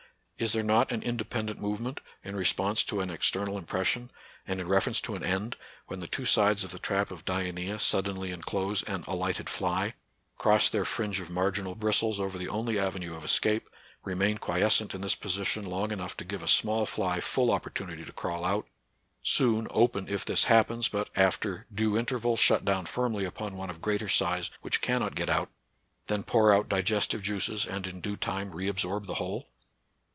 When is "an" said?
0.91-1.03, 2.99-3.11, 5.13-5.21, 8.85-9.03